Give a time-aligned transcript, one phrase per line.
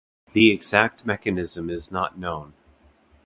[0.33, 2.53] The exact mechanism is not known.